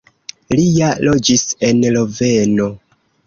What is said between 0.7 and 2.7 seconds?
ja loĝis en Loveno.